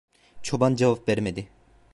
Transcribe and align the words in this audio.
Çoban 0.43 0.75
cevap 0.75 1.07
vermedi. 1.09 1.47